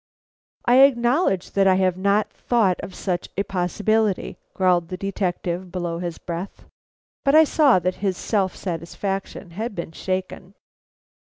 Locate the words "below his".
5.71-6.17